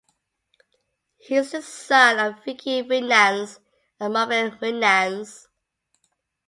He 1.19 1.35
is 1.35 1.51
the 1.51 1.61
son 1.61 2.17
of 2.17 2.43
Vickie 2.43 2.89
Winans 2.89 3.59
and 3.99 4.13
Marvin 4.13 4.57
Winans. 4.59 5.47